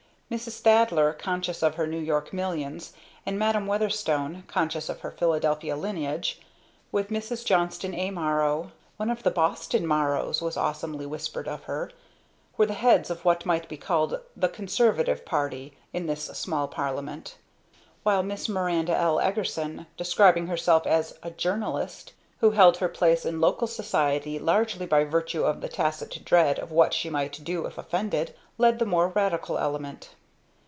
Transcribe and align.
Mrs. 0.37 0.59
Thaddler, 0.61 1.11
conscious 1.11 1.61
of 1.61 1.75
her 1.75 1.85
New 1.85 1.99
York 1.99 2.31
millions, 2.31 2.93
and 3.25 3.37
Madam 3.37 3.67
Weatherstone, 3.67 4.43
conscious 4.47 4.87
of 4.87 5.01
her 5.01 5.11
Philadelphia 5.11 5.75
lineage, 5.75 6.39
with 6.89 7.09
Mrs. 7.09 7.43
Johnston 7.43 7.93
A. 7.93 8.11
Marrow 8.11 8.71
("one 8.95 9.09
of 9.09 9.23
the 9.23 9.29
Boston 9.29 9.85
Marrows!" 9.85 10.41
was 10.41 10.55
awesomely 10.55 11.05
whispered 11.05 11.49
of 11.49 11.63
her), 11.65 11.91
were 12.55 12.65
the 12.65 12.75
heads 12.75 13.09
of 13.09 13.25
what 13.25 13.45
might 13.45 13.67
be 13.67 13.75
called 13.75 14.21
"the 14.33 14.47
conservative 14.47 15.25
party" 15.25 15.73
in 15.91 16.05
this 16.07 16.23
small 16.27 16.69
parliament; 16.69 17.35
while 18.03 18.23
Miss 18.23 18.47
Miranda 18.47 18.95
L. 18.95 19.17
Eagerson, 19.19 19.85
describing 19.97 20.47
herself 20.47 20.87
as 20.87 21.13
'a 21.23 21.31
journalist,' 21.31 22.13
who 22.39 22.51
held 22.51 22.77
her 22.77 22.87
place 22.87 23.25
in 23.25 23.41
local 23.41 23.67
society 23.67 24.39
largely 24.39 24.85
by 24.85 25.03
virtue 25.03 25.43
of 25.43 25.59
the 25.59 25.67
tacit 25.67 26.23
dread 26.23 26.57
of 26.57 26.71
what 26.71 26.93
she 26.93 27.09
might 27.09 27.43
do 27.43 27.65
if 27.65 27.77
offended 27.77 28.33
led 28.57 28.79
the 28.79 28.85
more 28.85 29.09
radical 29.09 29.57
element. 29.57 30.11